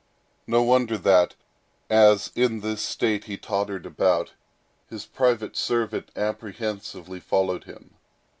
[0.47, 1.35] No wonder that,
[1.87, 4.33] as in this state he tottered about,
[4.89, 7.93] his private servant apprehensively followed him.